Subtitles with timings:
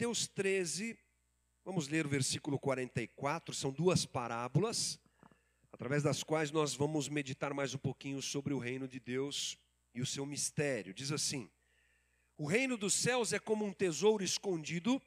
[0.00, 0.98] Mateus 13,
[1.62, 4.98] vamos ler o versículo 44, são duas parábolas,
[5.70, 9.58] através das quais nós vamos meditar mais um pouquinho sobre o reino de Deus
[9.94, 10.94] e o seu mistério.
[10.94, 11.50] Diz assim:
[12.38, 15.02] O reino dos céus é como um tesouro escondido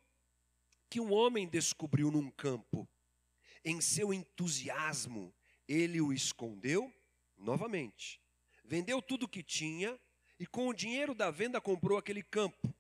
[0.92, 2.88] que um homem descobriu num campo.
[3.66, 5.34] Em seu entusiasmo,
[5.68, 6.94] ele o escondeu
[7.36, 8.22] novamente.
[8.64, 10.00] Vendeu tudo o que tinha
[10.40, 12.72] e com o dinheiro da venda comprou aquele campo.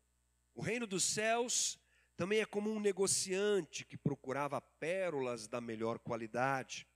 [0.53, 1.81] O reino dos céus
[2.15, 6.87] também é como um negociante que procurava pérolas da melhor qualidade.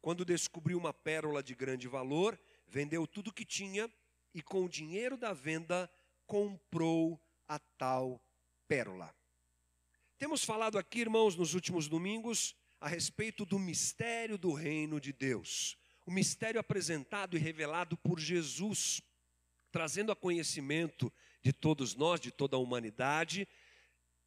[0.00, 3.90] Quando descobriu uma pérola de grande valor, vendeu tudo o que tinha
[4.34, 5.90] e com o dinheiro da venda
[6.26, 8.22] comprou a tal
[8.68, 9.14] pérola.
[10.18, 15.76] Temos falado aqui, irmãos, nos últimos domingos, a respeito do mistério do reino de Deus.
[16.06, 19.02] O mistério apresentado e revelado por Jesus,
[19.70, 21.12] trazendo a conhecimento
[21.42, 23.48] de todos nós, de toda a humanidade,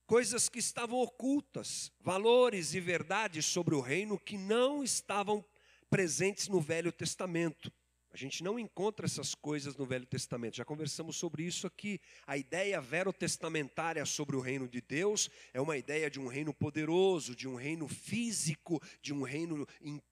[0.05, 5.43] coisas que estavam ocultas, valores e verdades sobre o reino que não estavam
[5.89, 7.71] presentes no Velho Testamento.
[8.13, 11.99] A gente não encontra essas coisas no Velho Testamento, já conversamos sobre isso aqui.
[12.27, 17.35] A ideia verotestamentária sobre o reino de Deus é uma ideia de um reino poderoso,
[17.35, 19.67] de um reino físico, de um reino,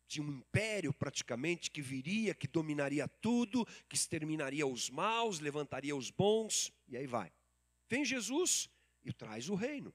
[0.08, 6.10] de um império praticamente, que viria, que dominaria tudo, que exterminaria os maus, levantaria os
[6.10, 7.32] bons, e aí vai.
[7.88, 8.68] Vem Jesus
[9.04, 9.94] e traz o reino.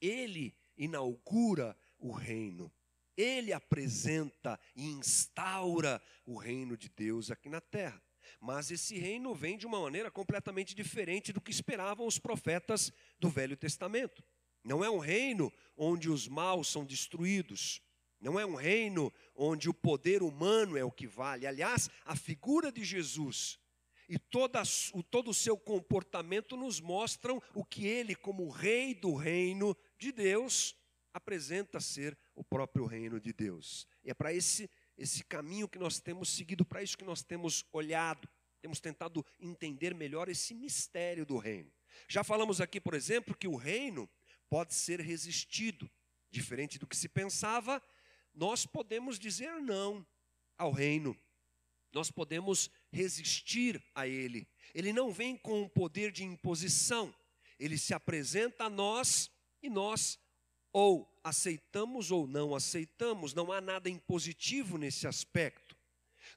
[0.00, 2.72] Ele inaugura o reino.
[3.16, 8.02] Ele apresenta e instaura o reino de Deus aqui na terra.
[8.40, 13.28] Mas esse reino vem de uma maneira completamente diferente do que esperavam os profetas do
[13.28, 14.22] Velho Testamento.
[14.62, 17.80] Não é um reino onde os maus são destruídos.
[18.20, 21.46] Não é um reino onde o poder humano é o que vale.
[21.46, 23.58] Aliás, a figura de Jesus
[24.08, 24.62] e toda,
[25.10, 30.76] todo o seu comportamento nos mostram o que ele, como rei do reino de Deus,
[31.12, 33.86] apresenta ser o próprio reino de Deus.
[34.02, 37.64] E é para esse, esse caminho que nós temos seguido, para isso que nós temos
[37.72, 38.28] olhado,
[38.60, 41.70] temos tentado entender melhor esse mistério do reino.
[42.08, 44.10] Já falamos aqui, por exemplo, que o reino
[44.48, 45.90] pode ser resistido.
[46.30, 47.80] Diferente do que se pensava,
[48.34, 50.04] nós podemos dizer não
[50.58, 51.16] ao reino.
[51.92, 54.46] Nós podemos resistir a ele.
[54.74, 57.14] Ele não vem com um poder de imposição.
[57.58, 59.30] Ele se apresenta a nós
[59.62, 60.18] e nós
[60.72, 65.76] ou aceitamos ou não aceitamos, não há nada impositivo nesse aspecto.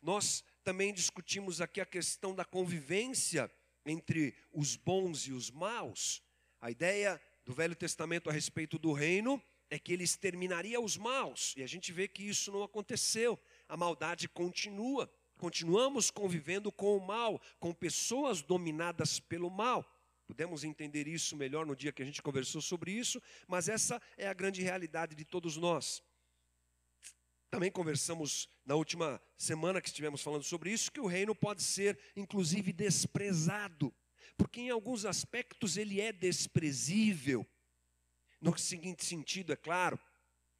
[0.01, 3.51] Nós também discutimos aqui a questão da convivência
[3.85, 6.21] entre os bons e os maus.
[6.61, 11.53] A ideia do Velho Testamento a respeito do reino é que ele exterminaria os maus,
[11.57, 13.39] e a gente vê que isso não aconteceu.
[13.67, 15.11] A maldade continua.
[15.37, 19.85] Continuamos convivendo com o mal, com pessoas dominadas pelo mal.
[20.25, 24.27] Pudemos entender isso melhor no dia que a gente conversou sobre isso, mas essa é
[24.27, 26.03] a grande realidade de todos nós.
[27.49, 31.97] Também conversamos na última semana que estivemos falando sobre isso, que o reino pode ser,
[32.15, 33.93] inclusive, desprezado,
[34.35, 37.47] porque em alguns aspectos ele é desprezível.
[38.41, 39.97] No seguinte sentido, é claro,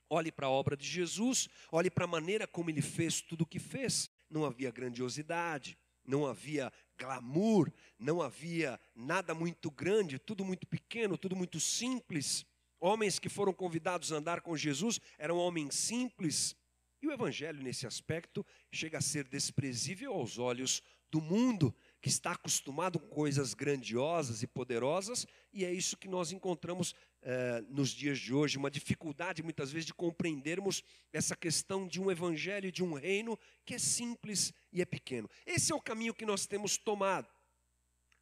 [0.09, 3.45] olhe para a obra de Jesus, olhe para a maneira como ele fez tudo o
[3.45, 4.09] que fez.
[4.29, 11.35] Não havia grandiosidade, não havia glamour, não havia nada muito grande, tudo muito pequeno, tudo
[11.35, 12.45] muito simples.
[12.79, 16.55] Homens que foram convidados a andar com Jesus eram homens simples.
[17.01, 22.31] E o Evangelho, nesse aspecto, chega a ser desprezível aos olhos do mundo, que está
[22.31, 26.93] acostumado com coisas grandiosas e poderosas, e é isso que nós encontramos
[27.29, 32.09] eh, nos dias de hoje, uma dificuldade muitas vezes de compreendermos essa questão de um
[32.09, 35.29] evangelho, de um reino que é simples e é pequeno.
[35.45, 37.27] Esse é o caminho que nós temos tomado.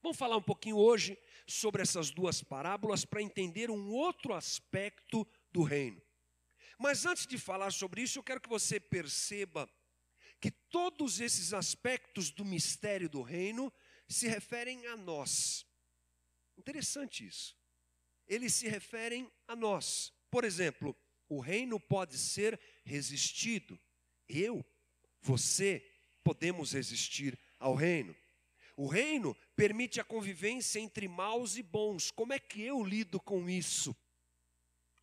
[0.02, 1.16] Vamos falar um pouquinho hoje
[1.46, 6.02] sobre essas duas parábolas para entender um outro aspecto do reino.
[6.80, 9.69] Mas antes de falar sobre isso, eu quero que você perceba
[10.42, 13.72] que todos esses aspectos do mistério do reino
[14.10, 15.63] se referem a nós.
[16.57, 17.56] Interessante isso.
[18.27, 20.13] Eles se referem a nós.
[20.30, 20.95] Por exemplo,
[21.30, 23.80] o reino pode ser resistido.
[24.27, 24.66] Eu,
[25.22, 25.86] você,
[26.24, 28.16] podemos resistir ao reino.
[28.77, 32.12] O reino permite a convivência entre maus e bons.
[32.12, 33.95] Como é que eu lido com isso?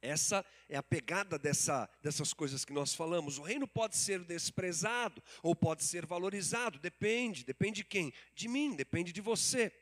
[0.02, 3.38] Essa é a pegada dessa, dessas coisas que nós falamos.
[3.38, 7.44] O reino pode ser desprezado ou pode ser valorizado, depende.
[7.44, 8.12] Depende de quem?
[8.34, 9.72] De mim, depende de você.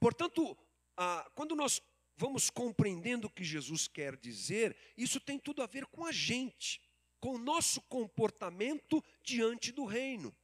[0.00, 0.56] Portanto,
[0.96, 1.80] ah, quando nós
[2.16, 6.80] vamos compreendendo o que Jesus quer dizer, isso tem tudo a ver com a gente,
[7.20, 10.34] com o nosso comportamento diante do reino,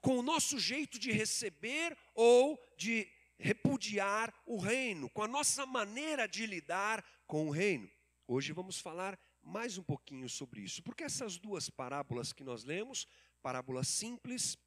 [0.00, 3.08] com o nosso jeito de receber ou de
[3.38, 7.88] repudiar o reino, com a nossa maneira de lidar com o reino.
[8.26, 13.06] Hoje vamos falar mais um pouquinho sobre isso, porque essas duas parábolas que nós lemos,
[13.40, 14.58] parábolas simples,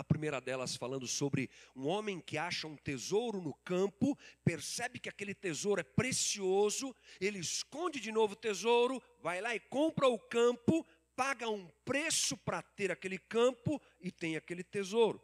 [0.00, 5.10] a primeira delas falando sobre um homem que acha um tesouro no campo, percebe que
[5.10, 10.18] aquele tesouro é precioso, ele esconde de novo o tesouro, vai lá e compra o
[10.18, 15.22] campo, paga um preço para ter aquele campo e tem aquele tesouro.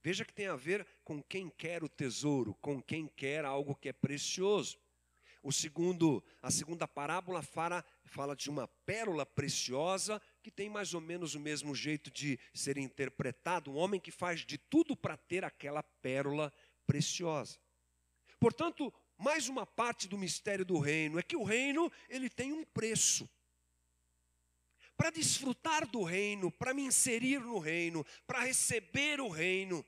[0.00, 3.88] Veja que tem a ver com quem quer o tesouro, com quem quer algo que
[3.88, 4.78] é precioso.
[5.42, 11.00] O segundo, a segunda parábola fala, fala de uma pérola preciosa que tem mais ou
[11.00, 15.44] menos o mesmo jeito de ser interpretado, um homem que faz de tudo para ter
[15.44, 16.52] aquela pérola
[16.86, 17.58] preciosa.
[18.38, 22.64] Portanto, mais uma parte do mistério do reino é que o reino, ele tem um
[22.64, 23.28] preço.
[24.96, 29.84] Para desfrutar do reino, para me inserir no reino, para receber o reino,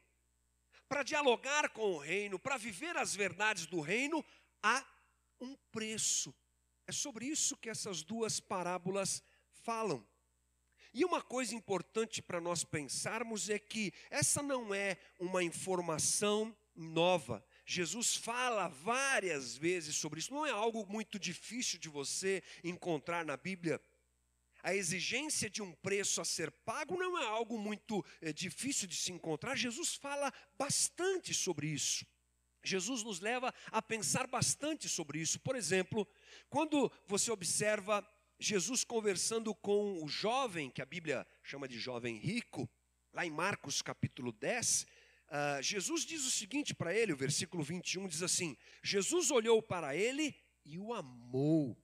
[0.88, 4.24] para dialogar com o reino, para viver as verdades do reino,
[4.60, 4.84] há
[5.40, 6.34] um preço.
[6.84, 9.22] É sobre isso que essas duas parábolas
[9.62, 10.04] falam.
[10.98, 17.46] E uma coisa importante para nós pensarmos é que essa não é uma informação nova.
[17.64, 23.36] Jesus fala várias vezes sobre isso, não é algo muito difícil de você encontrar na
[23.36, 23.80] Bíblia.
[24.60, 28.96] A exigência de um preço a ser pago não é algo muito é, difícil de
[28.96, 29.54] se encontrar.
[29.54, 32.04] Jesus fala bastante sobre isso.
[32.64, 35.38] Jesus nos leva a pensar bastante sobre isso.
[35.38, 36.08] Por exemplo,
[36.50, 38.04] quando você observa
[38.38, 42.70] Jesus conversando com o jovem, que a Bíblia chama de jovem rico,
[43.12, 44.86] lá em Marcos capítulo 10, uh,
[45.30, 49.96] ah, Jesus diz o seguinte para ele, o versículo 21 diz assim: Jesus olhou para
[49.96, 51.76] ele e o amou.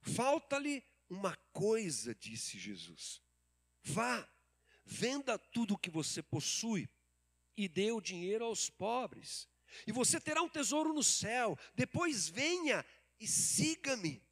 [0.00, 3.20] Falta-lhe uma coisa, disse Jesus.
[3.82, 4.26] Vá,
[4.84, 6.88] venda tudo o que você possui
[7.54, 9.46] e dê o dinheiro aos pobres,
[9.86, 11.58] e você terá um tesouro no céu.
[11.74, 12.84] Depois venha
[13.20, 14.22] e siga-me.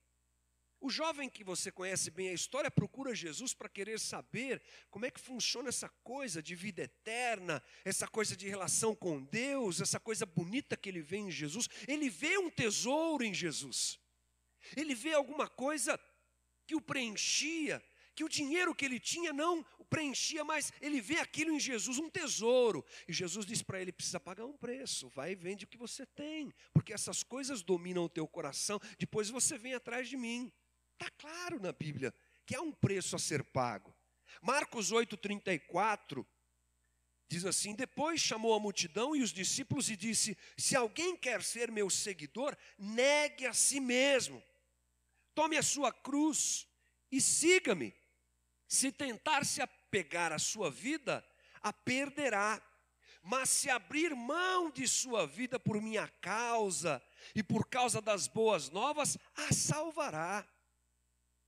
[0.83, 5.13] O jovem que você conhece bem a história procura Jesus para querer saber como é
[5.13, 10.27] que funciona essa coisa de vida eterna, essa coisa de relação com Deus, essa coisa
[10.27, 11.69] bonita que ele vê em Jesus.
[11.87, 13.97] Ele vê um tesouro em Jesus.
[14.77, 15.97] Ele vê alguma coisa
[16.67, 17.81] que o preenchia,
[18.13, 22.01] que o dinheiro que ele tinha não o preenchia, mas ele vê aquilo em Jesus,
[22.01, 22.85] um tesouro.
[23.07, 26.05] E Jesus diz para ele: precisa pagar um preço, vai e vende o que você
[26.05, 30.53] tem, porque essas coisas dominam o teu coração, depois você vem atrás de mim.
[30.93, 32.15] Está claro na Bíblia
[32.47, 33.95] que há um preço a ser pago.
[34.41, 36.27] Marcos 8,34
[37.29, 41.71] diz assim: Depois chamou a multidão e os discípulos e disse: Se alguém quer ser
[41.71, 44.43] meu seguidor, negue a si mesmo
[45.35, 46.69] Tome a sua cruz
[47.11, 47.95] e siga-me.
[48.69, 51.25] Se tentar se apegar à sua vida,
[51.63, 52.61] a perderá.
[53.23, 57.03] Mas se abrir mão de sua vida por minha causa
[57.35, 60.47] e por causa das boas novas, a salvará.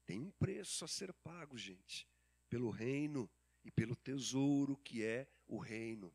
[0.07, 2.07] Tem um preço a ser pago, gente,
[2.49, 3.31] pelo reino
[3.65, 6.15] e pelo tesouro que é o reino.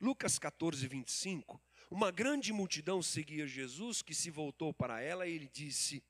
[0.00, 1.62] Lucas 14, 25.
[1.90, 6.04] Uma grande multidão seguia Jesus, que se voltou para ela e ele disse: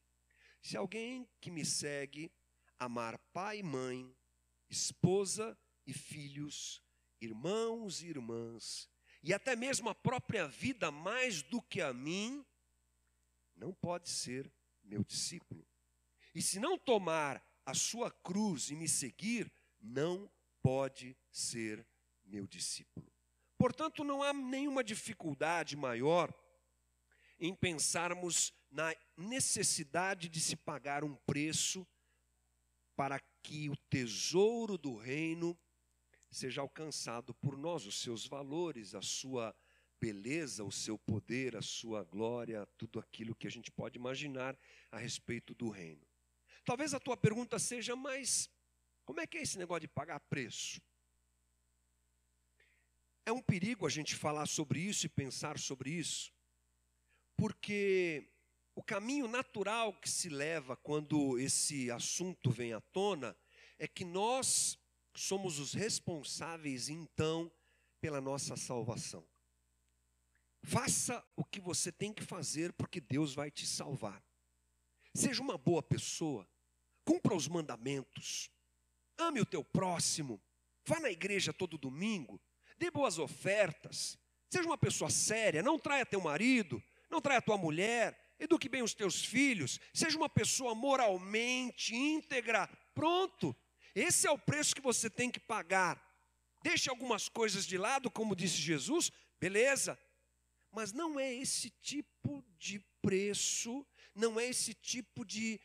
[0.61, 2.33] se alguém que me segue
[2.79, 4.17] amar pai e mãe,
[4.69, 5.57] esposa
[5.87, 6.83] e filhos,
[7.21, 8.89] irmãos e irmãs,
[9.23, 12.45] e até mesmo a própria vida mais do que a mim,
[13.55, 14.51] não pode ser
[14.83, 15.67] meu discípulo.
[16.37, 19.51] E se não tomar a sua cruz e me seguir,
[19.81, 20.31] não
[20.63, 21.87] pode ser
[22.27, 23.11] meu discípulo.
[23.57, 26.31] Portanto, não há nenhuma dificuldade maior
[27.41, 31.87] em pensarmos na necessidade de se pagar um preço
[32.95, 35.59] para que o tesouro do reino
[36.31, 39.57] seja alcançado por nós, os seus valores, a sua
[39.99, 44.55] beleza, o seu poder, a sua glória, tudo aquilo que a gente pode imaginar
[44.93, 46.07] a respeito do reino.
[46.67, 48.51] Talvez a tua pergunta seja, mas
[49.05, 50.83] como é que é esse negócio de pagar preço?
[53.25, 56.33] É um perigo a gente falar sobre isso e pensar sobre isso,
[57.37, 58.29] porque
[58.75, 63.37] o caminho natural que se leva quando esse assunto vem à tona
[63.79, 64.77] é que nós
[65.15, 67.51] somos os responsáveis, então,
[68.01, 69.25] pela nossa salvação.
[70.65, 74.21] Faça o que você tem que fazer, porque Deus vai te salvar.
[75.15, 76.47] Seja uma boa pessoa,
[77.07, 78.51] cumpra os mandamentos,
[79.17, 80.43] ame o teu próximo,
[80.85, 82.43] vá na igreja todo domingo,
[82.77, 84.19] dê boas ofertas,
[84.51, 88.93] seja uma pessoa séria, não traia teu marido, não traia tua mulher, eduque bem os
[88.93, 92.69] teus filhos, seja uma pessoa moralmente íntegra.
[92.93, 93.55] Pronto,
[93.95, 96.03] esse é o preço que você tem que pagar.
[96.63, 99.97] Deixe algumas coisas de lado, como disse Jesus, beleza,
[100.73, 105.61] Mas não é esse tipo de preço, não é esse tipo de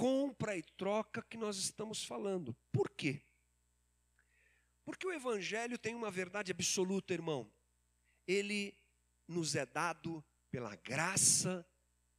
[0.00, 2.56] compra e troca que nós estamos falando.
[2.72, 3.22] Por quê?
[4.82, 7.52] Porque o Evangelho tem uma verdade absoluta, irmão.
[8.26, 8.74] Ele
[9.28, 11.68] nos é dado pela graça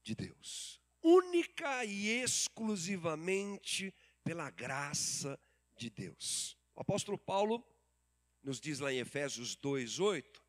[0.03, 0.79] de Deus.
[1.01, 3.91] Única e exclusivamente
[4.23, 5.39] pela graça
[5.75, 6.55] de Deus.
[6.75, 7.67] O apóstolo Paulo
[8.43, 10.39] nos diz lá em Efésios 2:8,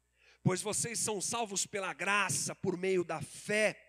[0.42, 3.82] pois vocês são salvos pela graça por meio da fé.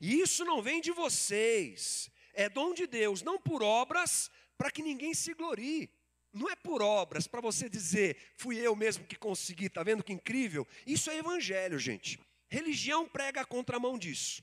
[0.00, 4.80] E isso não vem de vocês, é dom de Deus, não por obras, para que
[4.80, 5.90] ninguém se glorie.
[6.32, 10.12] Não é por obras, para você dizer, fui eu mesmo que consegui, está vendo que
[10.12, 10.64] incrível?
[10.86, 12.20] Isso é evangelho, gente.
[12.48, 14.40] Religião prega a contramão disso.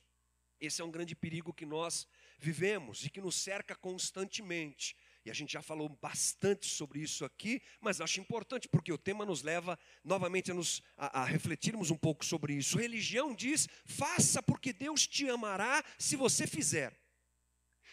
[0.60, 2.06] Esse é um grande perigo que nós
[2.38, 4.94] vivemos e que nos cerca constantemente.
[5.24, 9.26] E a gente já falou bastante sobre isso aqui, mas acho importante porque o tema
[9.26, 12.78] nos leva novamente a, nos, a, a refletirmos um pouco sobre isso.
[12.78, 17.05] Religião diz: faça porque Deus te amará se você fizer.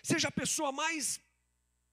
[0.03, 1.21] Seja a pessoa mais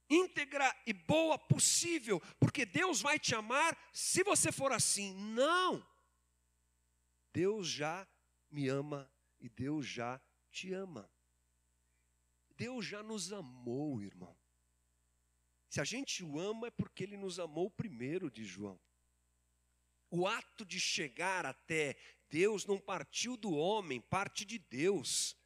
[0.09, 5.13] íntegra e boa possível, porque Deus vai te amar se você for assim.
[5.13, 5.85] Não!
[7.31, 8.07] Deus já
[8.49, 10.19] me ama e Deus já
[10.51, 11.09] te ama.
[12.55, 14.37] Deus já nos amou, irmão.
[15.69, 18.79] Se a gente o ama é porque ele nos amou primeiro, de João.
[20.09, 21.95] O ato de chegar até
[22.29, 25.37] Deus não partiu do homem, parte de Deus.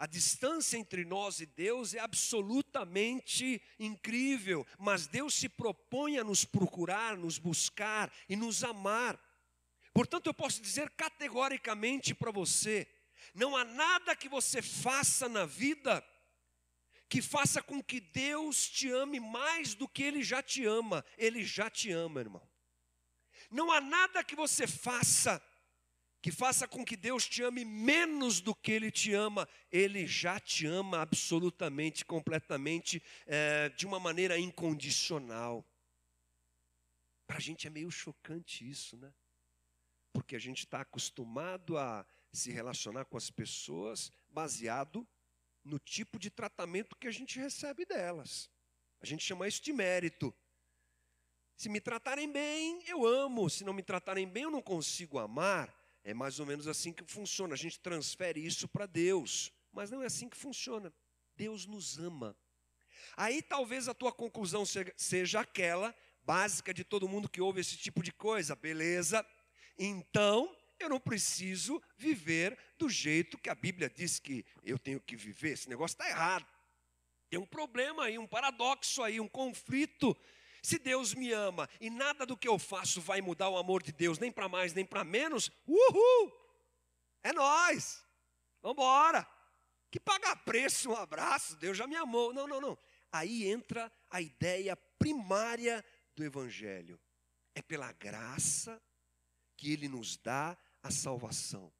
[0.00, 6.42] A distância entre nós e Deus é absolutamente incrível, mas Deus se propõe a nos
[6.42, 9.20] procurar, nos buscar e nos amar.
[9.92, 12.88] Portanto, eu posso dizer categoricamente para você:
[13.34, 16.02] não há nada que você faça na vida
[17.06, 21.04] que faça com que Deus te ame mais do que Ele já te ama.
[21.18, 22.48] Ele já te ama, irmão.
[23.50, 25.42] Não há nada que você faça
[26.22, 29.48] que faça com que Deus te ame menos do que Ele te ama.
[29.70, 35.64] Ele já te ama absolutamente, completamente, é, de uma maneira incondicional.
[37.26, 39.12] Para a gente é meio chocante isso, né?
[40.12, 45.06] Porque a gente está acostumado a se relacionar com as pessoas baseado
[45.64, 48.50] no tipo de tratamento que a gente recebe delas.
[49.00, 50.34] A gente chama isso de mérito.
[51.56, 53.48] Se me tratarem bem, eu amo.
[53.48, 55.79] Se não me tratarem bem, eu não consigo amar.
[56.02, 57.54] É mais ou menos assim que funciona.
[57.54, 59.52] A gente transfere isso para Deus.
[59.72, 60.92] Mas não é assim que funciona.
[61.36, 62.36] Deus nos ama.
[63.16, 64.64] Aí talvez a tua conclusão
[64.96, 68.54] seja aquela básica de todo mundo que ouve esse tipo de coisa.
[68.54, 69.24] Beleza?
[69.78, 75.16] Então, eu não preciso viver do jeito que a Bíblia diz que eu tenho que
[75.16, 75.52] viver.
[75.52, 76.46] Esse negócio está errado.
[77.28, 80.16] Tem um problema aí, um paradoxo aí, um conflito.
[80.62, 83.92] Se Deus me ama e nada do que eu faço vai mudar o amor de
[83.92, 86.32] Deus, nem para mais nem para menos, uhul!
[87.22, 88.04] É nós.
[88.62, 89.26] Vamos embora.
[89.90, 92.32] Que pagar preço, um abraço, Deus já me amou.
[92.32, 92.78] Não, não, não.
[93.10, 97.00] Aí entra a ideia primária do evangelho.
[97.54, 98.80] É pela graça
[99.56, 101.72] que ele nos dá a salvação.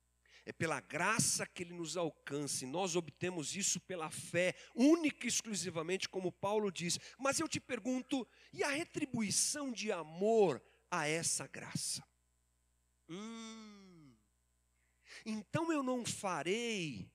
[0.44, 5.28] É pela graça que ele nos alcança, e nós obtemos isso pela fé, única e
[5.28, 6.98] exclusivamente, como Paulo diz.
[7.18, 12.04] Mas eu te pergunto, e a retribuição de amor a essa graça?
[13.08, 14.14] Hum,
[15.24, 17.10] então eu não farei,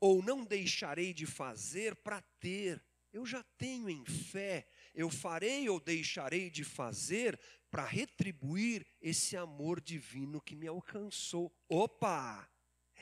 [0.00, 5.78] ou não deixarei de fazer para ter, eu já tenho em fé, eu farei ou
[5.78, 7.38] deixarei de fazer
[7.70, 11.52] para retribuir esse amor divino que me alcançou.
[11.68, 12.49] Opa!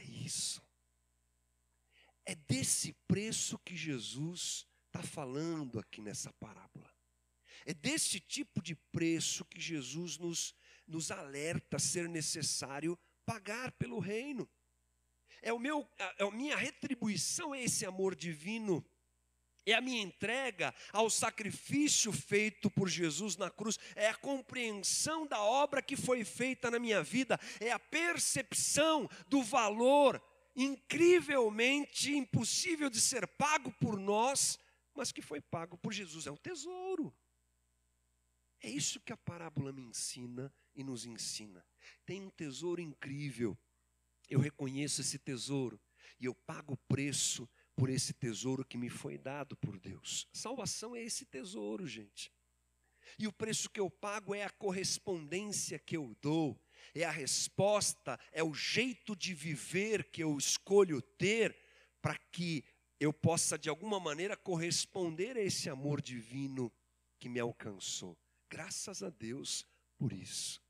[0.09, 0.63] Isso.
[2.25, 6.93] É desse preço que Jesus está falando aqui nessa parábola.
[7.65, 10.55] É desse tipo de preço que Jesus nos,
[10.87, 14.49] nos alerta a ser necessário pagar pelo reino.
[15.43, 18.85] É o meu, é a minha retribuição é esse amor divino
[19.73, 25.41] é a minha entrega ao sacrifício feito por Jesus na cruz, é a compreensão da
[25.43, 30.23] obra que foi feita na minha vida, é a percepção do valor
[30.55, 34.59] incrivelmente impossível de ser pago por nós,
[34.95, 36.27] mas que foi pago por Jesus.
[36.27, 37.15] É o tesouro.
[38.61, 41.65] É isso que a parábola me ensina e nos ensina.
[42.05, 43.57] Tem um tesouro incrível.
[44.29, 45.81] Eu reconheço esse tesouro
[46.19, 47.49] e eu pago o preço
[47.79, 50.27] por esse tesouro que me foi dado por Deus.
[50.33, 52.33] Salvação é esse tesouro, gente.
[53.17, 56.61] E o preço que eu pago é a correspondência que eu dou,
[56.93, 61.57] é a resposta, é o jeito de viver que eu escolho ter
[62.03, 62.65] para que
[62.99, 66.73] eu possa de alguma maneira corresponder a esse amor divino
[67.17, 68.19] que me alcançou.
[68.51, 69.65] Graças a Deus
[69.97, 70.61] por isso.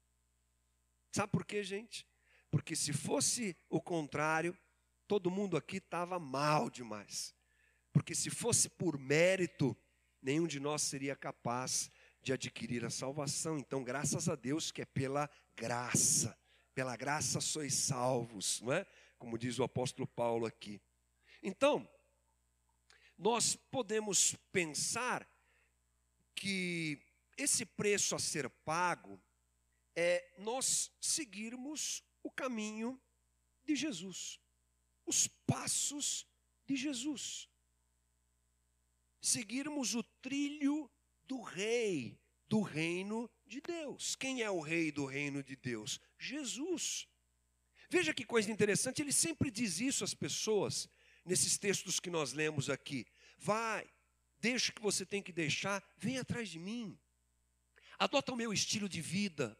[1.11, 2.07] Sabe por quê, gente?
[2.51, 4.57] porque se fosse o contrário,
[5.09, 7.35] todo mundo aqui estava mal demais.
[7.93, 9.77] Porque se fosse por mérito,
[10.23, 13.59] nenhum de nós seria capaz de adquirir a salvação.
[13.59, 16.39] Então, graças a Deus que é pela graça.
[16.75, 18.87] Pela graça sois salvos, não é?
[19.19, 20.81] Como diz o apóstolo Paulo aqui.
[21.43, 21.89] Então,
[23.17, 25.27] nós podemos pensar
[26.35, 27.03] que
[27.37, 29.21] esse preço a ser pago
[29.97, 33.01] é nós seguirmos o caminho
[33.65, 34.39] de Jesus,
[35.09, 36.27] os passos
[36.67, 37.49] de Jesus.
[39.21, 40.91] Seguirmos o trilho
[41.27, 44.17] do rei do reino de Deus.
[44.17, 46.01] Quem é o rei do reino de Deus?
[46.19, 47.07] Jesus.
[47.91, 50.89] Veja que coisa interessante, ele sempre diz isso às pessoas,
[51.25, 53.07] nesses textos que nós lemos aqui.
[53.39, 53.87] Vai,
[54.41, 56.99] deixa o que você tem que deixar, vem atrás de mim.
[57.99, 59.59] Adota o meu estilo de vida.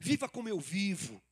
[0.00, 1.22] Viva como eu vivo.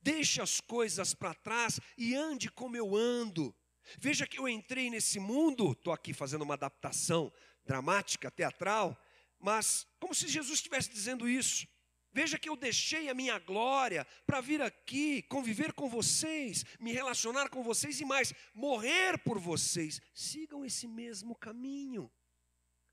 [0.00, 3.54] Deixe as coisas para trás e ande como eu ando.
[3.98, 7.32] Veja que eu entrei nesse mundo, estou aqui fazendo uma adaptação
[7.64, 8.96] dramática, teatral,
[9.38, 11.66] mas como se Jesus estivesse dizendo isso.
[12.12, 17.48] Veja que eu deixei a minha glória para vir aqui, conviver com vocês, me relacionar
[17.50, 20.00] com vocês e mais, morrer por vocês.
[20.14, 22.10] Sigam esse mesmo caminho.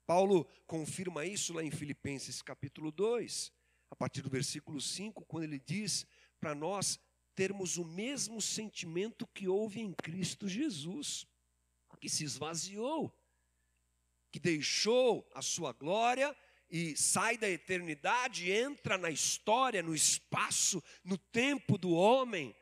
[0.05, 3.51] Paulo confirma isso lá em Filipenses capítulo 2,
[3.89, 6.05] a partir do versículo 5, quando ele diz
[6.39, 6.99] para nós
[7.35, 11.27] termos o mesmo sentimento que houve em Cristo Jesus,
[11.99, 13.11] que se esvaziou,
[14.31, 16.35] que deixou a sua glória
[16.69, 22.55] e sai da eternidade, entra na história, no espaço, no tempo do homem,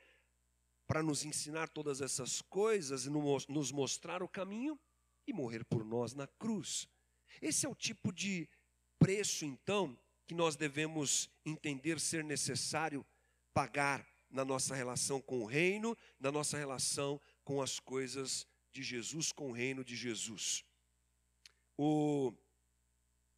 [0.87, 4.79] para nos ensinar todas essas coisas e nos mostrar o caminho
[5.25, 6.87] e morrer por nós na cruz.
[7.41, 8.47] Esse é o tipo de
[8.99, 9.97] preço, então,
[10.27, 13.05] que nós devemos entender ser necessário
[13.53, 19.31] pagar na nossa relação com o reino, na nossa relação com as coisas de Jesus,
[19.31, 20.65] com o reino de Jesus.
[21.77, 22.33] O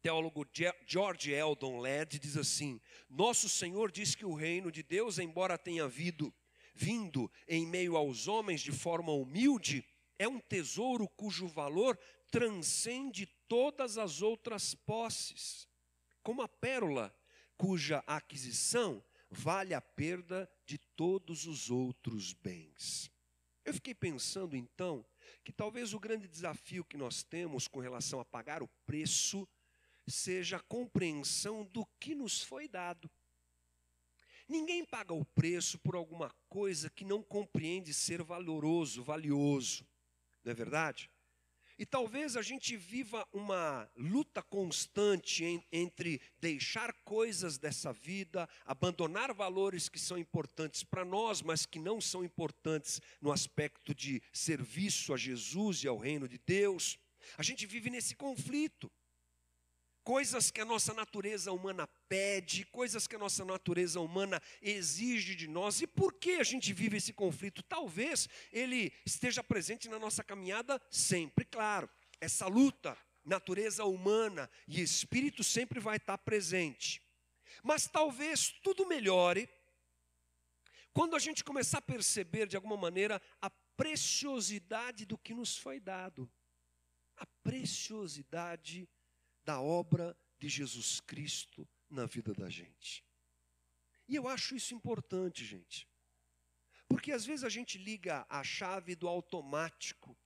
[0.00, 0.46] teólogo
[0.86, 5.86] George Eldon Led diz assim: Nosso Senhor diz que o reino de Deus, embora tenha
[5.86, 6.32] vindo,
[6.74, 9.84] vindo em meio aos homens de forma humilde,
[10.18, 11.98] é um tesouro cujo valor
[12.30, 15.68] transcende todas as outras posses,
[16.22, 17.14] como a pérola,
[17.56, 23.10] cuja aquisição vale a perda de todos os outros bens.
[23.64, 25.04] Eu fiquei pensando então
[25.44, 29.48] que talvez o grande desafio que nós temos com relação a pagar o preço
[30.06, 33.10] seja a compreensão do que nos foi dado.
[34.48, 39.84] Ninguém paga o preço por alguma coisa que não compreende ser valoroso, valioso.
[40.44, 41.10] Não é verdade?
[41.78, 49.86] E talvez a gente viva uma luta constante entre deixar coisas dessa vida, abandonar valores
[49.88, 55.18] que são importantes para nós, mas que não são importantes no aspecto de serviço a
[55.18, 56.98] Jesus e ao reino de Deus.
[57.36, 58.90] A gente vive nesse conflito
[60.06, 65.48] coisas que a nossa natureza humana pede, coisas que a nossa natureza humana exige de
[65.48, 65.82] nós.
[65.82, 67.60] E por que a gente vive esse conflito?
[67.60, 71.90] Talvez ele esteja presente na nossa caminhada sempre, claro.
[72.20, 77.02] Essa luta, natureza humana e espírito sempre vai estar presente.
[77.64, 79.48] Mas talvez tudo melhore
[80.92, 85.80] quando a gente começar a perceber de alguma maneira a preciosidade do que nos foi
[85.80, 86.30] dado.
[87.16, 88.88] A preciosidade
[89.46, 93.04] da obra de Jesus Cristo na vida da gente.
[94.08, 95.88] E eu acho isso importante, gente.
[96.88, 100.18] Porque às vezes a gente liga a chave do automático.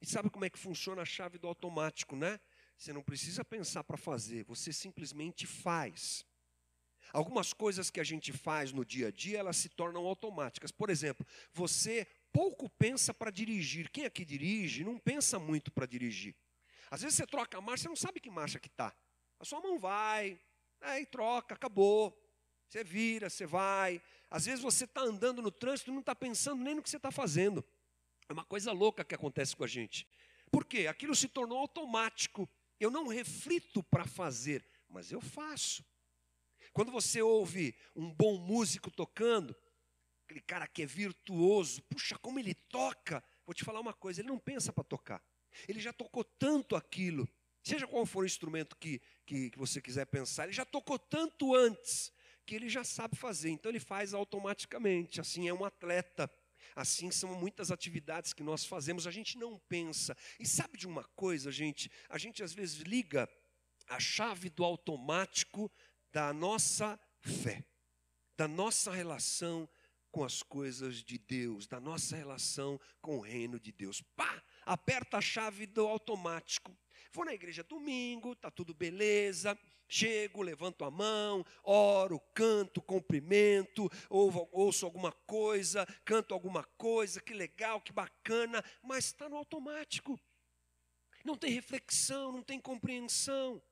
[0.00, 2.40] E sabe como é que funciona a chave do automático, né?
[2.76, 6.24] Você não precisa pensar para fazer, você simplesmente faz.
[7.12, 10.72] Algumas coisas que a gente faz no dia a dia, elas se tornam automáticas.
[10.72, 13.90] Por exemplo, você pouco pensa para dirigir.
[13.90, 16.34] Quem aqui dirige não pensa muito para dirigir.
[16.92, 18.94] Às vezes você troca a marcha, você não sabe que marcha que está.
[19.40, 20.38] A sua mão vai,
[20.78, 22.14] aí troca, acabou.
[22.68, 24.02] Você vira, você vai.
[24.28, 26.98] Às vezes você está andando no trânsito e não está pensando nem no que você
[26.98, 27.64] está fazendo.
[28.28, 30.06] É uma coisa louca que acontece com a gente.
[30.50, 30.86] Por quê?
[30.86, 32.46] Aquilo se tornou automático.
[32.78, 35.82] Eu não reflito para fazer, mas eu faço.
[36.74, 39.56] Quando você ouve um bom músico tocando,
[40.26, 43.24] aquele cara que é virtuoso, puxa, como ele toca.
[43.46, 45.24] Vou te falar uma coisa, ele não pensa para tocar.
[45.68, 47.28] Ele já tocou tanto aquilo,
[47.62, 51.54] seja qual for o instrumento que, que, que você quiser pensar, ele já tocou tanto
[51.54, 52.12] antes,
[52.44, 55.20] que ele já sabe fazer, então ele faz automaticamente.
[55.20, 56.30] Assim é um atleta.
[56.74, 60.16] Assim são muitas atividades que nós fazemos, a gente não pensa.
[60.40, 61.90] E sabe de uma coisa, gente?
[62.08, 63.28] A gente às vezes liga
[63.88, 65.70] a chave do automático
[66.12, 67.64] da nossa fé
[68.36, 69.68] da nossa relação
[70.10, 74.02] com as coisas de Deus, da nossa relação com o reino de Deus.
[74.16, 74.42] Pá!
[74.64, 76.76] Aperta a chave do automático.
[77.12, 79.58] Vou na igreja domingo, tá tudo beleza.
[79.86, 87.34] Chego, levanto a mão, oro, canto, cumprimento, ou, ouço alguma coisa, canto alguma coisa, que
[87.34, 90.18] legal, que bacana, mas está no automático.
[91.22, 93.62] Não tem reflexão, não tem compreensão.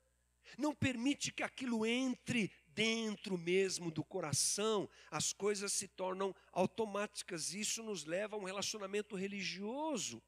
[0.59, 7.55] Não permite que aquilo entre dentro mesmo do coração, as coisas se tornam automáticas.
[7.55, 10.23] Isso nos leva a um relacionamento religioso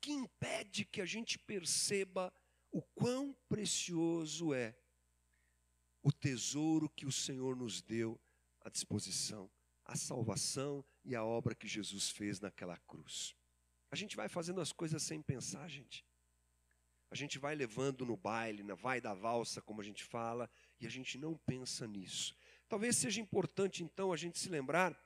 [0.00, 2.32] que impede que a gente perceba
[2.70, 4.76] o quão precioso é
[6.02, 8.20] o tesouro que o Senhor nos deu
[8.60, 9.50] à disposição,
[9.84, 13.34] a salvação e a obra que Jesus fez naquela cruz.
[13.90, 16.04] A gente vai fazendo as coisas sem pensar, gente.
[17.10, 20.86] A gente vai levando no baile, na vai da valsa, como a gente fala, e
[20.86, 22.36] a gente não pensa nisso.
[22.68, 25.00] Talvez seja importante então a gente se lembrar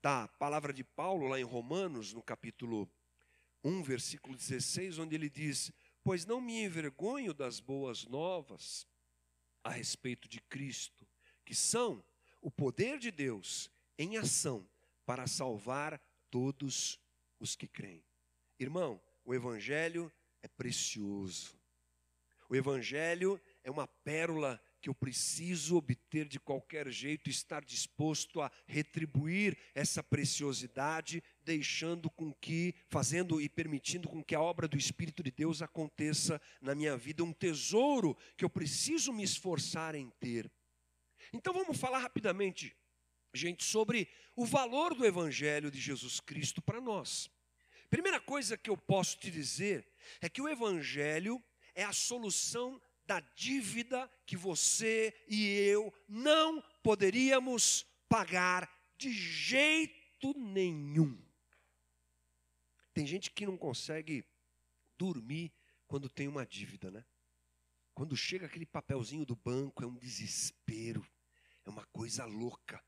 [0.00, 2.90] da palavra de Paulo lá em Romanos, no capítulo
[3.64, 8.86] 1, versículo 16, onde ele diz: Pois não me envergonho das boas novas
[9.62, 11.06] a respeito de Cristo,
[11.44, 12.04] que são
[12.40, 14.68] o poder de Deus em ação
[15.04, 17.00] para salvar todos
[17.40, 18.04] os que creem.
[18.58, 21.58] Irmão, o Evangelho é precioso.
[22.48, 28.50] O Evangelho é uma pérola que eu preciso obter de qualquer jeito, estar disposto a
[28.66, 35.22] retribuir essa preciosidade, deixando com que, fazendo e permitindo com que a obra do Espírito
[35.22, 40.50] de Deus aconteça na minha vida, um tesouro que eu preciso me esforçar em ter.
[41.32, 42.76] Então vamos falar rapidamente,
[43.32, 47.30] gente, sobre o valor do Evangelho de Jesus Cristo para nós.
[47.88, 49.88] Primeira coisa que eu posso te dizer
[50.20, 51.42] é que o Evangelho
[51.74, 61.27] é a solução da dívida que você e eu não poderíamos pagar de jeito nenhum.
[62.98, 64.24] Tem gente que não consegue
[64.98, 65.52] dormir
[65.86, 67.06] quando tem uma dívida, né?
[67.94, 71.08] Quando chega aquele papelzinho do banco, é um desespero,
[71.64, 72.84] é uma coisa louca.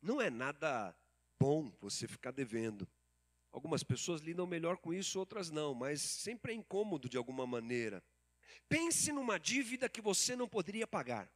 [0.00, 0.96] Não é nada
[1.40, 2.88] bom você ficar devendo.
[3.50, 8.00] Algumas pessoas lidam melhor com isso, outras não, mas sempre é incômodo de alguma maneira.
[8.68, 11.28] Pense numa dívida que você não poderia pagar.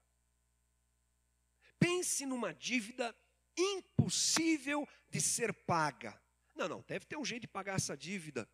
[1.76, 3.12] Pense numa dívida
[3.56, 6.22] impossível de ser paga.
[6.58, 8.48] Não, não, deve ter um jeito de pagar essa dívida.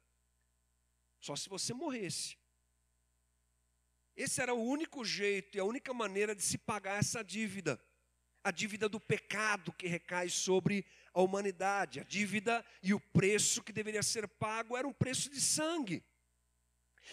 [1.19, 2.37] Só se você morresse.
[4.14, 7.81] Esse era o único jeito e a única maneira de se pagar essa dívida.
[8.45, 11.99] A dívida do pecado que recai sobre a humanidade.
[11.99, 16.05] A dívida e o preço que deveria ser pago era um preço de sangue.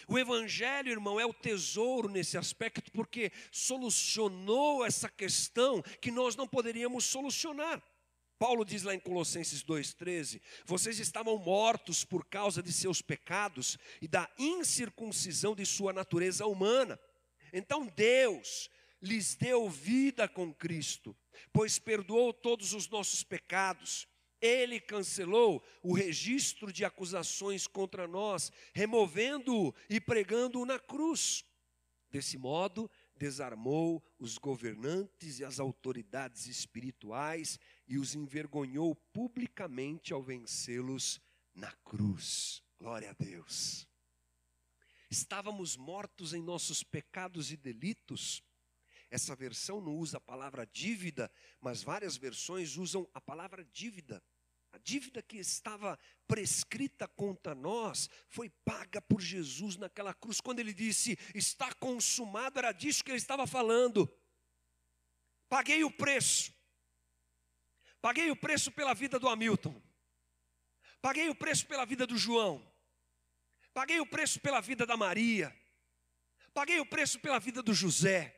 [0.06, 6.46] O Evangelho, irmão, é o tesouro nesse aspecto, porque solucionou essa questão que nós não
[6.46, 7.82] poderíamos solucionar.
[8.42, 14.08] Paulo diz lá em Colossenses 2,13: Vocês estavam mortos por causa de seus pecados e
[14.08, 16.98] da incircuncisão de sua natureza humana.
[17.52, 18.68] Então Deus
[19.00, 21.16] lhes deu vida com Cristo,
[21.52, 24.08] pois perdoou todos os nossos pecados
[24.40, 31.44] ele cancelou o registro de acusações contra nós, removendo-o e pregando-o na cruz.
[32.10, 41.20] Desse modo, desarmou os governantes e as autoridades espirituais e os envergonhou publicamente ao vencê-los
[41.54, 42.62] na cruz.
[42.78, 43.86] Glória a Deus.
[45.10, 48.42] Estávamos mortos em nossos pecados e delitos.
[49.10, 54.22] Essa versão não usa a palavra dívida, mas várias versões usam a palavra dívida.
[54.72, 60.40] A dívida que estava prescrita contra nós foi paga por Jesus naquela cruz.
[60.40, 64.10] Quando ele disse, está consumado, era disso que ele estava falando.
[65.46, 66.54] Paguei o preço.
[68.02, 69.80] Paguei o preço pela vida do Hamilton.
[71.00, 72.60] Paguei o preço pela vida do João.
[73.72, 75.56] Paguei o preço pela vida da Maria.
[76.52, 78.36] Paguei o preço pela vida do José.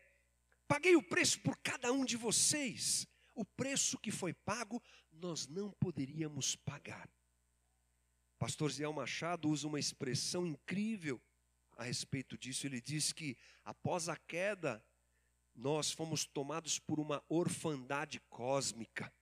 [0.68, 3.06] Paguei o preço por cada um de vocês.
[3.34, 7.08] O preço que foi pago nós não poderíamos pagar.
[8.38, 11.20] Pastor Zé Machado usa uma expressão incrível
[11.78, 12.66] a respeito disso.
[12.66, 14.84] Ele diz que após a queda,
[15.54, 19.12] nós fomos tomados por uma orfandade cósmica,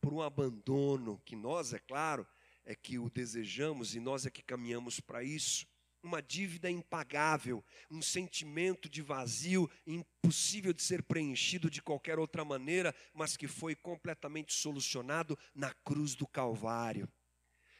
[0.00, 2.26] por um abandono, que nós, é claro,
[2.64, 5.66] é que o desejamos e nós é que caminhamos para isso
[6.02, 12.94] uma dívida impagável, um sentimento de vazio impossível de ser preenchido de qualquer outra maneira,
[13.12, 17.08] mas que foi completamente solucionado na cruz do Calvário.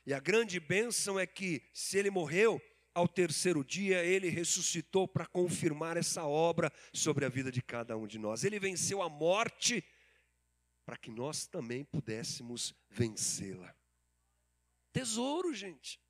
[0.07, 2.61] E a grande bênção é que, se ele morreu,
[2.95, 8.07] ao terceiro dia ele ressuscitou para confirmar essa obra sobre a vida de cada um
[8.07, 8.45] de nós.
[8.45, 9.85] Ele venceu a morte
[10.91, 13.73] para que nós também pudéssemos vencê-la.
[14.93, 16.01] Tesouro, gente.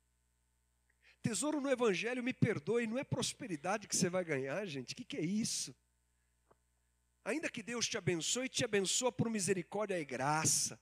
[1.21, 4.93] Tesouro no Evangelho, me perdoe, não é prosperidade que você vai ganhar, gente.
[4.93, 5.75] O que, que é isso?
[7.23, 10.81] Ainda que Deus te abençoe, te abençoa por misericórdia e graça.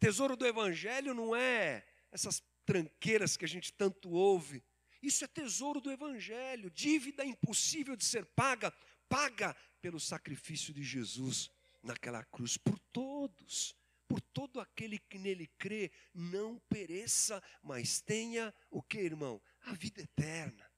[0.00, 4.60] Tesouro do Evangelho não é essas tranqueiras que a gente tanto ouve.
[5.00, 8.72] Isso é tesouro do Evangelho, dívida impossível de ser paga,
[9.08, 11.54] paga pelo sacrifício de Jesus
[11.86, 13.74] naquela cruz por todos,
[14.06, 19.40] por todo aquele que nele crê, não pereça, mas tenha o que, irmão?
[19.62, 20.70] A vida eterna.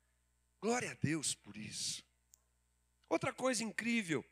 [0.61, 2.05] Glória a Deus por isso.
[3.09, 4.25] Outra coisa incrível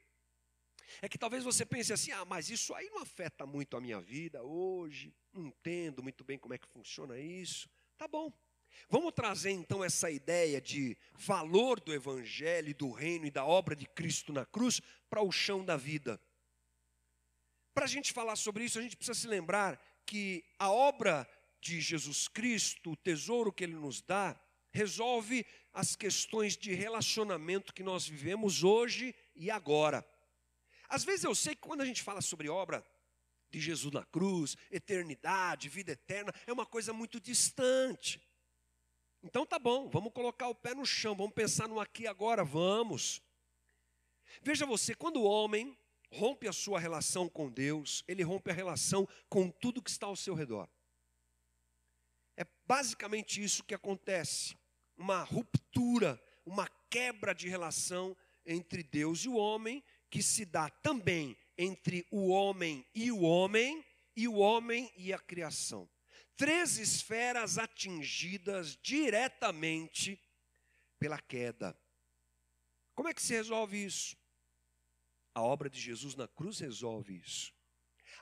[1.01, 4.01] é que talvez você pense assim: ah, mas isso aí não afeta muito a minha
[4.01, 7.69] vida hoje, não entendo muito bem como é que funciona isso.
[7.97, 8.33] Tá bom.
[8.89, 13.87] Vamos trazer então essa ideia de valor do Evangelho, do reino e da obra de
[13.87, 16.21] Cristo na cruz para o chão da vida.
[17.77, 21.29] Para a gente falar sobre isso, a gente precisa se lembrar que a obra
[21.61, 24.35] de Jesus Cristo, o tesouro que Ele nos dá,
[24.73, 30.03] resolve as questões de relacionamento que nós vivemos hoje e agora.
[30.89, 32.83] Às vezes eu sei que quando a gente fala sobre obra
[33.51, 38.27] de Jesus na cruz, eternidade, vida eterna, é uma coisa muito distante.
[39.23, 42.43] Então tá bom, vamos colocar o pé no chão, vamos pensar no aqui e agora,
[42.43, 43.21] vamos.
[44.41, 45.77] Veja você, quando o homem
[46.11, 50.17] rompe a sua relação com Deus, ele rompe a relação com tudo que está ao
[50.17, 50.69] seu redor.
[52.37, 54.57] É basicamente isso que acontece.
[54.97, 61.37] Uma ruptura, uma quebra de relação entre Deus e o homem, que se dá também
[61.59, 65.89] entre o homem e o homem, e o homem e a criação
[66.37, 70.21] três esferas atingidas diretamente
[70.99, 71.77] pela queda.
[72.95, 74.17] Como é que se resolve isso?
[75.37, 77.53] A obra de Jesus na cruz resolve isso.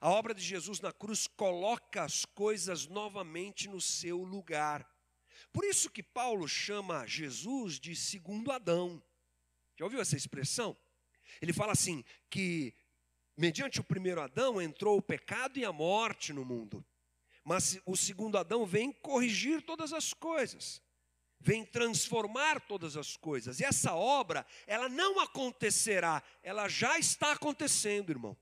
[0.00, 4.85] A obra de Jesus na cruz coloca as coisas novamente no seu lugar.
[5.53, 9.00] Por isso que Paulo chama Jesus de segundo Adão.
[9.77, 10.77] Já ouviu essa expressão?
[11.40, 12.74] Ele fala assim: que
[13.37, 16.85] mediante o primeiro Adão entrou o pecado e a morte no mundo.
[17.44, 20.83] Mas o segundo Adão vem corrigir todas as coisas,
[21.45, 23.61] vem transformar todas as coisas.
[23.61, 28.37] E essa obra, ela não acontecerá, ela já está acontecendo, irmão.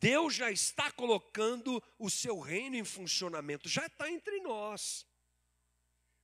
[0.00, 5.06] Deus já está colocando o seu reino em funcionamento, já está entre nós.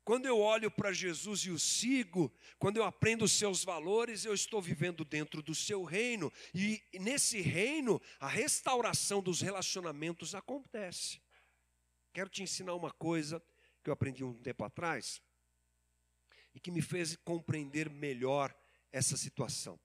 [0.02, 4.34] Quando eu olho para Jesus e o sigo, quando eu aprendo os seus valores, eu
[4.34, 11.20] estou vivendo dentro do seu reino, e nesse reino, a restauração dos relacionamentos acontece.
[12.12, 13.42] Quero te ensinar uma coisa
[13.84, 15.20] que eu aprendi um tempo atrás
[16.56, 18.56] e que me fez compreender melhor
[18.90, 19.78] essa situação.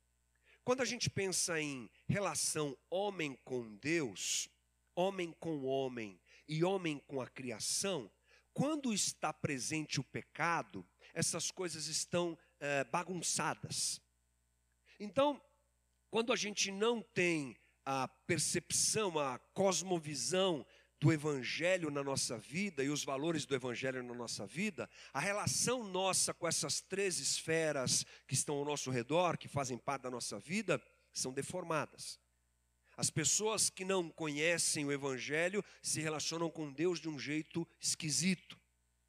[0.63, 4.47] Quando a gente pensa em relação homem com Deus,
[4.95, 8.09] homem com homem e homem com a criação,
[8.53, 13.99] quando está presente o pecado, essas coisas estão é, bagunçadas.
[14.97, 15.41] Então,
[16.09, 20.65] quando a gente não tem a percepção, a cosmovisão
[21.01, 25.83] do Evangelho na nossa vida e os valores do Evangelho na nossa vida, a relação
[25.83, 30.39] nossa com essas três esferas que estão ao nosso redor, que fazem parte da nossa
[30.39, 30.79] vida,
[31.11, 32.19] são deformadas.
[32.95, 38.55] As pessoas que não conhecem o Evangelho se relacionam com Deus de um jeito esquisito.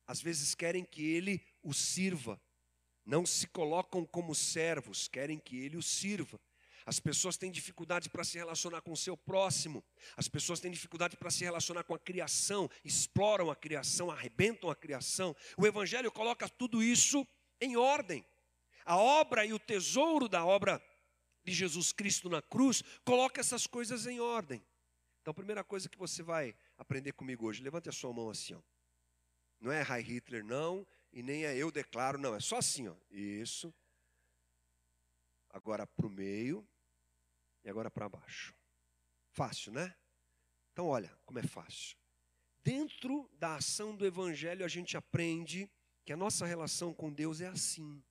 [0.07, 2.41] Às vezes querem que Ele os sirva,
[3.05, 6.41] não se colocam como servos, querem que Ele os sirva.
[6.85, 9.85] As pessoas têm dificuldade para se relacionar com o seu próximo.
[10.17, 14.77] As pessoas têm dificuldade para se relacionar com a criação, exploram a criação, arrebentam a
[14.77, 15.35] criação.
[15.57, 17.27] O Evangelho coloca tudo isso
[17.61, 18.25] em ordem.
[18.85, 20.83] A obra e o tesouro da obra
[21.45, 24.65] de Jesus Cristo na cruz coloca essas coisas em ordem.
[25.21, 28.55] Então, a primeira coisa que você vai aprender comigo hoje, levante a sua mão assim,
[28.55, 28.61] ó.
[29.61, 32.97] Não é High Hitler, não, e nem é eu declaro, não, é só assim, ó.
[33.09, 33.73] Isso.
[35.63, 36.69] Agora para o meio,
[37.65, 38.55] e agora para baixo.
[39.31, 39.95] Fácil, né?
[40.73, 41.97] Então, olha como é fácil.
[42.65, 45.71] Dentro da ação do Evangelho, a gente aprende
[46.05, 48.03] que a nossa relação com Deus é assim.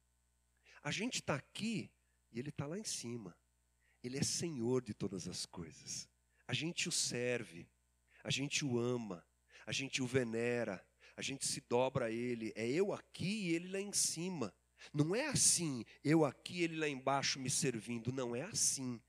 [0.83, 1.91] A gente está aqui
[2.31, 3.37] e Ele está lá em cima.
[4.03, 6.09] Ele é Senhor de todas as coisas.
[6.47, 7.69] A gente o serve,
[8.23, 9.25] a gente o ama,
[9.65, 10.85] a gente o venera,
[11.15, 12.51] a gente se dobra a Ele.
[12.55, 14.53] É eu aqui e Ele lá em cima.
[14.93, 18.11] Não é assim, eu aqui, Ele lá embaixo me servindo.
[18.11, 19.01] Não é assim.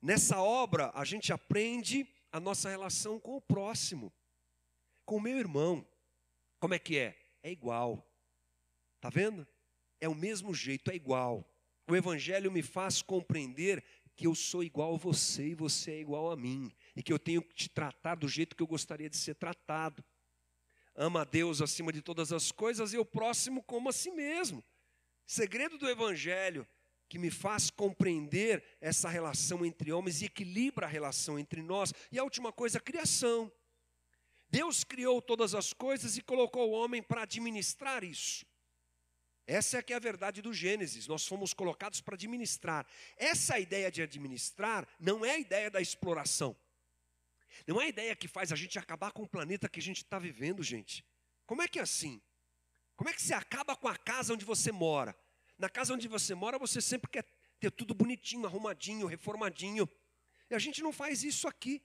[0.00, 4.12] Nessa obra, a gente aprende a nossa relação com o próximo,
[5.04, 5.86] com o meu irmão.
[6.58, 7.18] Como é que é?
[7.42, 8.06] É igual.
[9.00, 9.46] Tá vendo?
[10.00, 11.46] É o mesmo jeito, é igual.
[11.88, 13.84] O Evangelho me faz compreender
[14.16, 17.18] que eu sou igual a você e você é igual a mim, e que eu
[17.18, 20.04] tenho que te tratar do jeito que eu gostaria de ser tratado.
[20.94, 24.62] Ama a Deus acima de todas as coisas e o próximo como a si mesmo.
[25.30, 26.66] Segredo do Evangelho
[27.08, 31.94] que me faz compreender essa relação entre homens e equilibra a relação entre nós.
[32.10, 33.48] E a última coisa, a criação.
[34.48, 38.44] Deus criou todas as coisas e colocou o homem para administrar isso.
[39.46, 41.06] Essa é que é a verdade do Gênesis.
[41.06, 42.84] Nós fomos colocados para administrar.
[43.16, 46.56] Essa ideia de administrar não é a ideia da exploração.
[47.68, 49.98] Não é a ideia que faz a gente acabar com o planeta que a gente
[49.98, 51.06] está vivendo, gente.
[51.46, 52.20] Como é que é assim?
[53.00, 55.16] Como é que você acaba com a casa onde você mora?
[55.56, 57.24] Na casa onde você mora, você sempre quer
[57.58, 59.88] ter tudo bonitinho, arrumadinho, reformadinho.
[60.50, 61.82] E a gente não faz isso aqui.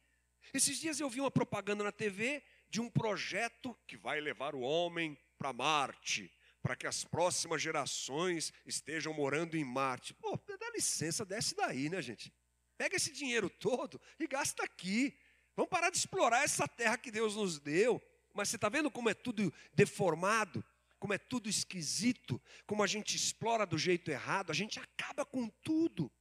[0.54, 4.60] Esses dias eu vi uma propaganda na TV de um projeto que vai levar o
[4.60, 6.30] homem para Marte
[6.62, 10.14] para que as próximas gerações estejam morando em Marte.
[10.16, 12.30] Pô, dá licença, desce daí, né, gente?
[12.78, 15.18] Pega esse dinheiro todo e gasta aqui.
[15.56, 18.04] Vamos parar de explorar essa terra que Deus nos deu.
[18.34, 20.62] Mas você está vendo como é tudo deformado,
[21.00, 25.50] como é tudo esquisito, como a gente explora do jeito errado, a gente acaba com
[25.64, 26.12] tudo.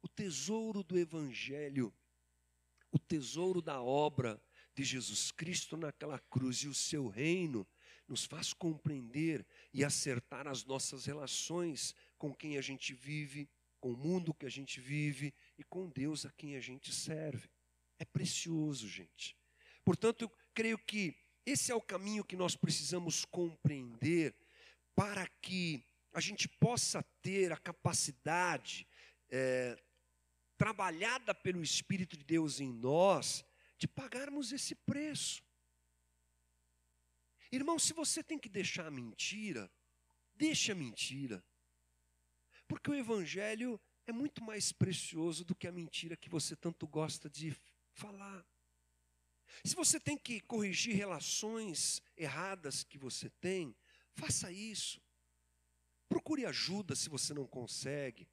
[0.00, 1.94] O tesouro do Evangelho,
[2.90, 4.42] o tesouro da obra
[4.74, 7.66] de Jesus Cristo naquela cruz e o seu reino
[8.08, 13.48] nos faz compreender e acertar as nossas relações com quem a gente vive,
[13.80, 17.48] com o mundo que a gente vive e com Deus a quem a gente serve.
[17.98, 19.36] É precioso, gente.
[19.84, 24.34] Portanto, eu creio que esse é o caminho que nós precisamos compreender
[24.94, 28.86] para que a gente possa ter a capacidade
[29.30, 29.76] é,
[30.56, 33.44] trabalhada pelo Espírito de Deus em nós
[33.78, 35.42] de pagarmos esse preço.
[37.50, 39.70] Irmão, se você tem que deixar a mentira,
[40.34, 41.44] deixe a mentira.
[42.68, 47.28] Porque o Evangelho é muito mais precioso do que a mentira que você tanto gosta
[47.28, 47.56] de
[47.92, 48.46] falar.
[49.64, 53.74] Se você tem que corrigir relações erradas que você tem,
[54.14, 55.00] faça isso.
[56.08, 58.28] Procure ajuda se você não consegue.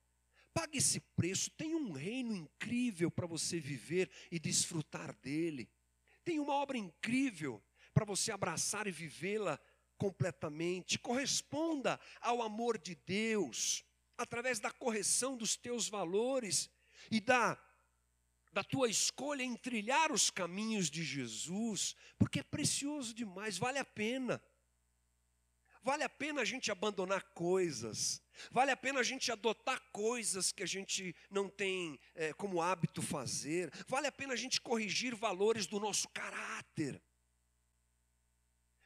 [0.54, 1.50] Pague esse preço.
[1.52, 5.70] Tem um reino incrível para você viver e desfrutar dele.
[6.26, 9.60] Tem uma obra incrível para você abraçar e vivê-la
[9.98, 11.00] completamente.
[11.00, 13.84] Corresponda ao amor de Deus
[14.18, 16.70] através da correção dos teus valores
[17.10, 17.58] e da
[18.52, 23.86] da tua escolha em trilhar os caminhos de Jesus, porque é precioso demais, vale a
[23.86, 24.42] pena.
[25.82, 30.62] Vale a pena a gente abandonar coisas, vale a pena a gente adotar coisas que
[30.62, 35.66] a gente não tem é, como hábito fazer, vale a pena a gente corrigir valores
[35.66, 37.02] do nosso caráter.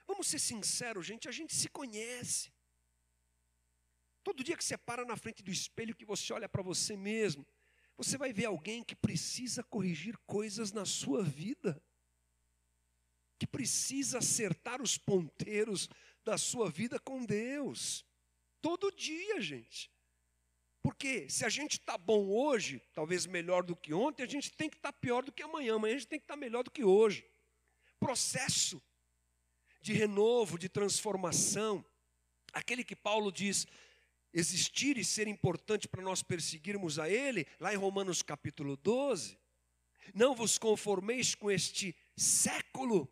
[0.06, 2.54] Vamos ser sinceros, gente, a gente se conhece.
[4.24, 7.46] Todo dia que você para na frente do espelho, que você olha para você mesmo,
[7.98, 11.82] você vai ver alguém que precisa corrigir coisas na sua vida,
[13.38, 15.90] que precisa acertar os ponteiros
[16.24, 18.06] da sua vida com Deus.
[18.62, 19.92] Todo dia, gente.
[20.82, 24.70] Porque se a gente está bom hoje, talvez melhor do que ontem, a gente tem
[24.70, 26.64] que estar tá pior do que amanhã, amanhã a gente tem que estar tá melhor
[26.64, 27.26] do que hoje.
[28.00, 28.82] Processo
[29.82, 31.86] de renovo, de transformação.
[32.52, 33.66] Aquele que Paulo diz
[34.34, 39.38] existir e ser importante para nós perseguirmos a Ele, lá em Romanos capítulo 12.
[40.14, 43.12] Não vos conformeis com este século,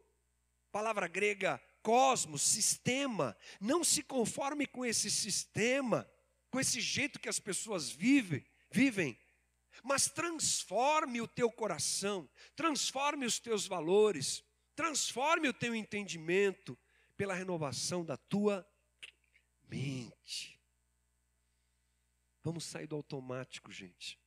[0.71, 3.35] palavra grega cosmos, sistema.
[3.59, 6.09] Não se conforme com esse sistema,
[6.49, 9.17] com esse jeito que as pessoas vivem, vivem.
[9.83, 14.43] Mas transforme o teu coração, transforme os teus valores,
[14.75, 16.77] Transforme o teu entendimento
[17.17, 18.67] pela renovação da tua
[19.67, 20.59] mente.
[22.43, 24.19] Vamos sair do automático, gente.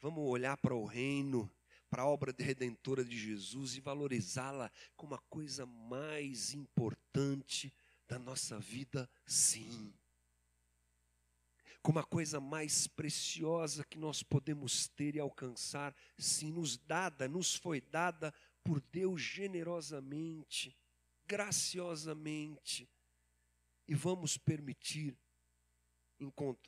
[0.00, 1.50] Vamos olhar para o reino,
[1.88, 7.74] para a obra redentora de Jesus e valorizá-la como a coisa mais importante
[8.06, 9.92] da nossa vida, sim.
[11.82, 17.54] Como a coisa mais preciosa que nós podemos ter e alcançar, sim, nos dada, nos
[17.54, 20.76] foi dada por Deus generosamente,
[21.26, 22.88] graciosamente,
[23.86, 25.16] e vamos permitir,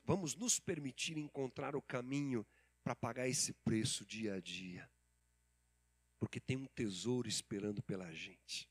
[0.03, 2.45] vamos nos permitir encontrar o caminho
[2.83, 4.89] para pagar esse preço dia a dia,
[6.19, 8.69] porque tem um tesouro esperando pela gente.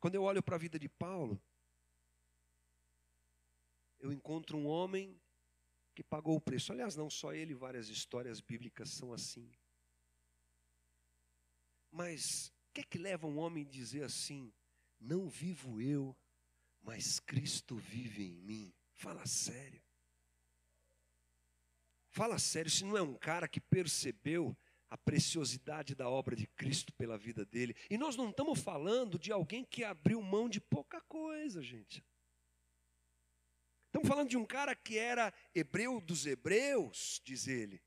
[0.00, 1.42] Quando eu olho para a vida de Paulo,
[3.98, 5.18] eu encontro um homem
[5.94, 6.72] que pagou o preço.
[6.72, 9.50] Aliás, não só ele, várias histórias bíblicas são assim.
[11.90, 14.52] Mas o que é que leva um homem a dizer assim:
[15.00, 16.14] não vivo eu,
[16.84, 18.74] mas Cristo vive em mim?
[18.92, 19.82] Fala sério.
[22.10, 24.56] Fala sério, se não é um cara que percebeu
[24.88, 27.74] a preciosidade da obra de Cristo pela vida dele.
[27.90, 32.04] E nós não estamos falando de alguém que abriu mão de pouca coisa, gente.
[33.86, 37.82] Estamos falando de um cara que era hebreu dos hebreus, diz ele.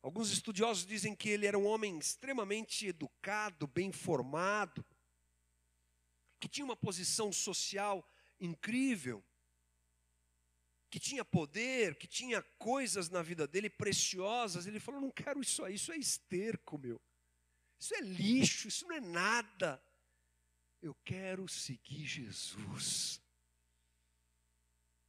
[0.00, 4.82] Alguns estudiosos dizem que ele era um homem extremamente educado, bem formado,
[6.38, 8.08] que tinha uma posição social
[8.40, 9.24] incrível
[10.96, 15.62] que tinha poder, que tinha coisas na vida dele preciosas, ele falou: não quero isso
[15.64, 17.00] aí, isso é esterco, meu.
[17.78, 19.82] Isso é lixo, isso não é nada.
[20.80, 23.20] Eu quero seguir Jesus.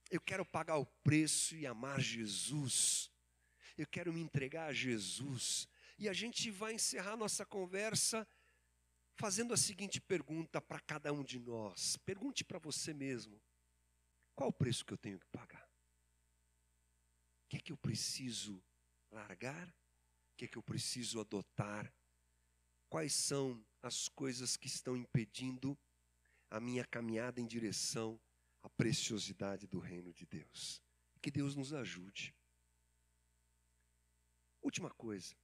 [0.09, 3.09] Eu quero pagar o preço e amar Jesus.
[3.77, 5.67] Eu quero me entregar a Jesus.
[5.97, 8.27] E a gente vai encerrar nossa conversa
[9.17, 11.97] fazendo a seguinte pergunta para cada um de nós.
[11.97, 13.41] Pergunte para você mesmo:
[14.35, 15.67] qual o preço que eu tenho que pagar?
[17.45, 18.63] O que é que eu preciso
[19.11, 19.67] largar?
[19.67, 21.91] O que é que eu preciso adotar?
[22.89, 25.77] Quais são as coisas que estão impedindo
[26.49, 28.19] a minha caminhada em direção
[28.61, 30.81] à preciosidade do reino de Deus?
[31.21, 32.33] Que Deus nos ajude.
[34.61, 35.35] Última coisa.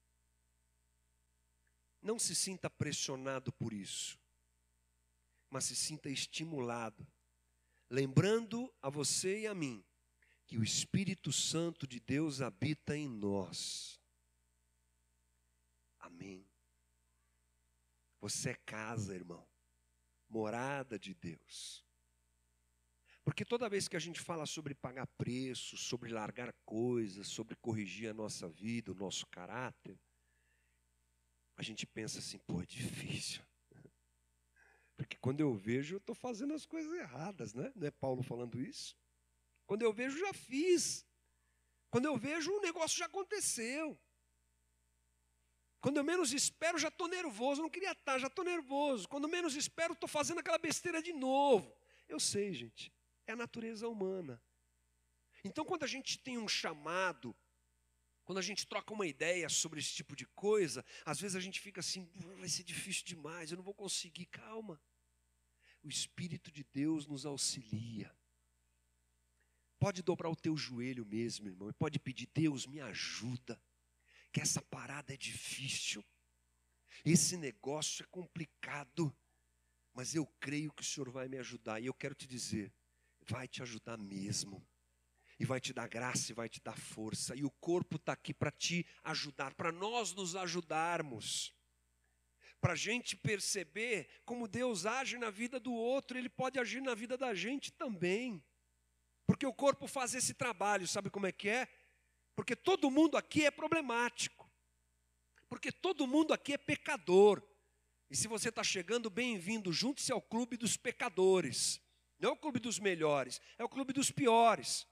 [2.04, 4.20] Não se sinta pressionado por isso,
[5.50, 7.08] mas se sinta estimulado,
[7.90, 9.82] lembrando a você e a mim
[10.46, 14.02] que o Espírito Santo de Deus habita em nós.
[15.98, 16.46] Amém.
[18.20, 19.48] Você é casa, irmão,
[20.28, 21.86] morada de Deus.
[23.24, 28.10] Porque toda vez que a gente fala sobre pagar preço, sobre largar coisas, sobre corrigir
[28.10, 29.98] a nossa vida, o nosso caráter,
[31.56, 33.42] a gente pensa assim, pô, é difícil.
[34.98, 37.72] Porque quando eu vejo, eu estou fazendo as coisas erradas, né?
[37.76, 38.96] Não é Paulo falando isso?
[39.66, 41.06] Quando eu vejo, já fiz.
[41.90, 44.00] Quando eu vejo, o negócio já aconteceu.
[45.80, 47.62] Quando eu menos espero, já estou nervoso.
[47.62, 49.08] Não queria estar, já estou nervoso.
[49.08, 51.76] Quando menos espero, estou fazendo aquela besteira de novo.
[52.08, 52.92] Eu sei, gente.
[53.28, 54.42] É a natureza humana.
[55.44, 57.36] Então, quando a gente tem um chamado,
[58.26, 61.60] quando a gente troca uma ideia sobre esse tipo de coisa, às vezes a gente
[61.60, 64.26] fica assim, vai ser difícil demais, eu não vou conseguir.
[64.28, 64.82] Calma.
[65.82, 68.16] O Espírito de Deus nos auxilia.
[69.78, 73.62] Pode dobrar o teu joelho mesmo, irmão, e pode pedir: Deus, me ajuda,
[74.32, 76.04] que essa parada é difícil,
[77.04, 79.14] esse negócio é complicado,
[79.94, 82.74] mas eu creio que o Senhor vai me ajudar, e eu quero te dizer:
[83.28, 84.66] vai te ajudar mesmo
[85.44, 87.36] e vai te dar graça e vai te dar força.
[87.36, 91.54] E o corpo está aqui para te ajudar, para nós nos ajudarmos.
[92.62, 96.96] Para a gente perceber como Deus age na vida do outro, Ele pode agir na
[96.96, 98.42] vida da gente também.
[99.28, 101.68] Porque o corpo faz esse trabalho, sabe como é que é?
[102.38, 104.50] Porque todo mundo aqui é problemático.
[105.50, 107.44] Porque todo mundo aqui é pecador.
[108.10, 111.82] E se você está chegando, bem-vindo, junte-se ao clube dos pecadores.
[112.18, 114.88] Não é o clube dos melhores, é o clube dos piores.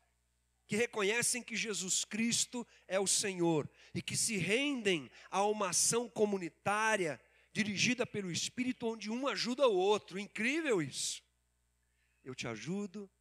[0.72, 6.10] Que reconhecem que Jesus Cristo é o Senhor e que se rendem a uma ação
[6.10, 7.20] comunitária
[7.52, 10.18] dirigida pelo Espírito, onde um ajuda o outro.
[10.18, 11.22] Incrível isso.
[12.24, 13.12] Eu te ajudo,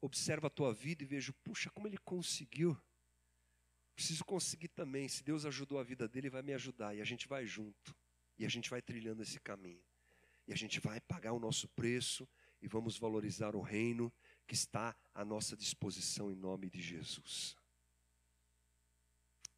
[0.00, 2.74] observo a tua vida e vejo, puxa, como ele conseguiu.
[3.94, 5.06] Preciso conseguir também.
[5.08, 6.96] Se Deus ajudou a vida dele, vai me ajudar.
[6.96, 7.94] E a gente vai junto.
[8.38, 9.84] E a gente vai trilhando esse caminho.
[10.46, 12.26] E a gente vai pagar o nosso preço
[12.62, 14.10] e vamos valorizar o reino
[14.48, 17.54] que está à nossa disposição em nome de Jesus.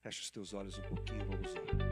[0.03, 1.90] Fecha os teus olhos um pouquinho, vamos orar.